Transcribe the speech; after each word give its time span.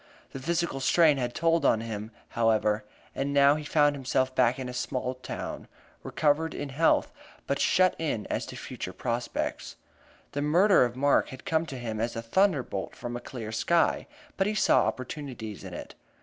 The 0.31 0.39
physical 0.39 0.79
strain 0.79 1.17
had 1.19 1.35
told 1.35 1.63
on 1.63 1.81
him, 1.81 2.09
however, 2.29 2.83
and 3.13 3.31
now 3.31 3.53
he 3.53 3.63
found 3.63 3.95
himself 3.95 4.33
back 4.33 4.57
in 4.57 4.67
a 4.67 4.73
small 4.73 5.13
town, 5.13 5.67
recovered 6.01 6.55
in 6.55 6.69
health, 6.69 7.13
but 7.45 7.59
shut 7.59 7.93
in 7.99 8.25
as 8.25 8.47
to 8.47 8.55
future 8.55 8.93
prospects. 8.93 9.75
The 10.31 10.41
murder 10.41 10.85
of 10.85 10.95
Mark 10.95 11.29
had 11.29 11.45
come 11.45 11.67
to 11.67 11.77
him 11.77 11.99
as 11.99 12.15
a 12.15 12.23
thunderbolt 12.23 12.95
from 12.95 13.15
a 13.15 13.19
clear 13.19 13.51
sky, 13.51 14.07
but 14.37 14.47
he 14.47 14.55
saw 14.55 14.87
opportunities 14.87 15.63
in 15.63 15.75
it. 15.75 15.93